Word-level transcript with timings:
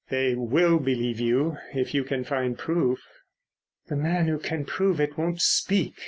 "They 0.09 0.33
will 0.33 0.79
believe 0.79 1.19
you 1.19 1.59
if 1.75 1.93
you 1.93 2.03
can 2.03 2.23
find 2.23 2.57
proof." 2.57 3.07
"The 3.87 3.95
man 3.95 4.27
who 4.27 4.39
can 4.39 4.65
prove 4.65 4.99
it 4.99 5.15
won't 5.15 5.43
speak. 5.43 5.93